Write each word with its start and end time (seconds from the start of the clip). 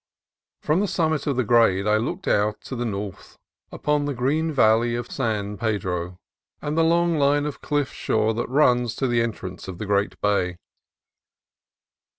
From 0.63 0.79
the 0.79 0.87
summit 0.87 1.27
of 1.27 1.37
the 1.37 1.43
grade 1.43 1.85
I 1.85 1.97
looked 1.97 2.27
out 2.27 2.59
to 2.61 2.75
the 2.75 2.85
north 2.85 3.37
upon 3.71 4.05
the 4.05 4.15
green 4.15 4.51
valley 4.51 4.95
of 4.95 5.11
San 5.11 5.59
Pedro 5.59 6.17
and 6.59 6.75
the 6.75 6.83
long 6.83 7.19
line 7.19 7.45
of 7.45 7.61
cliff 7.61 7.93
shore 7.93 8.33
that 8.33 8.49
runs 8.49 8.95
to 8.95 9.05
the 9.07 9.21
entrance 9.21 9.67
of 9.67 9.77
the 9.77 9.85
great 9.85 10.19
bay. 10.19 10.57